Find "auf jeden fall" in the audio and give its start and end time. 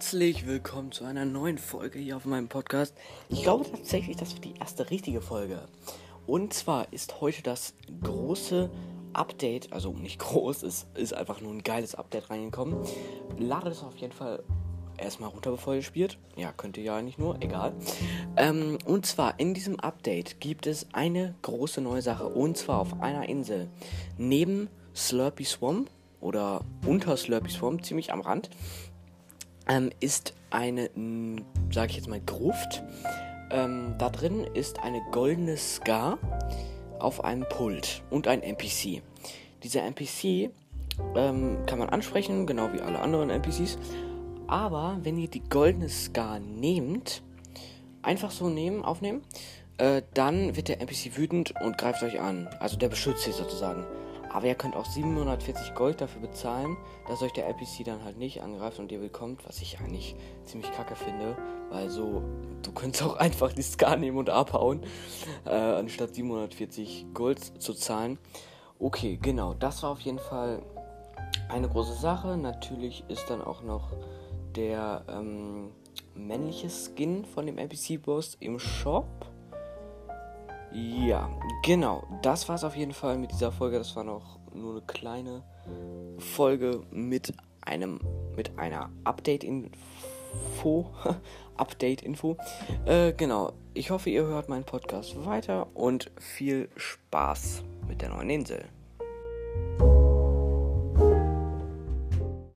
13.82-14.42, 69.90-70.62, 82.64-83.18